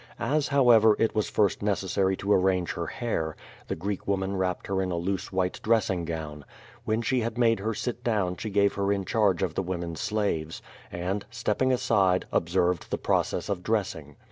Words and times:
As, 0.19 0.47
however, 0.47 0.95
it 0.97 1.13
was 1.13 1.29
first 1.29 1.61
necessary 1.61 2.17
to 2.17 2.33
arrange 2.33 2.73
her 2.73 2.87
hair, 2.87 3.35
the 3.67 3.75
Greek 3.75 4.07
woman 4.07 4.35
wrapped 4.35 4.65
her 4.65 4.81
in 4.81 4.89
a 4.89 4.95
loose 4.97 5.31
white 5.31 5.59
dressing 5.61 6.05
gown. 6.05 6.43
When 6.85 7.03
she 7.03 7.19
had 7.19 7.37
made 7.37 7.59
her 7.59 7.75
sit 7.75 8.03
down 8.03 8.37
she 8.37 8.49
gave 8.49 8.73
her 8.73 8.91
in 8.91 9.05
charge 9.05 9.43
of 9.43 9.53
the 9.53 9.61
women 9.61 9.95
slaves, 9.95 10.59
and, 10.91 11.23
stepping 11.29 11.71
aside, 11.71 12.25
ob 12.33 12.49
served 12.49 12.89
the 12.89 12.97
process 12.97 13.47
of 13.47 13.61
dressing. 13.61 14.15